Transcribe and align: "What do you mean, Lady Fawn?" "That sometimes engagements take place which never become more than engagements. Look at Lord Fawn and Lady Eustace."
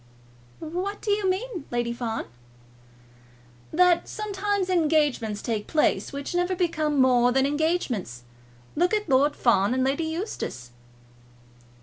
"What 0.57 0.99
do 0.99 1.11
you 1.11 1.29
mean, 1.29 1.65
Lady 1.69 1.93
Fawn?" 1.93 2.25
"That 3.71 4.07
sometimes 4.09 4.67
engagements 4.67 5.43
take 5.43 5.67
place 5.67 6.11
which 6.11 6.33
never 6.33 6.55
become 6.55 6.99
more 6.99 7.31
than 7.31 7.45
engagements. 7.45 8.23
Look 8.75 8.95
at 8.95 9.07
Lord 9.07 9.35
Fawn 9.35 9.75
and 9.75 9.83
Lady 9.83 10.05
Eustace." 10.05 10.71